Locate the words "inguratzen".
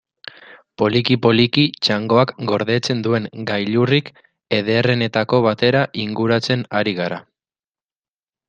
6.09-6.65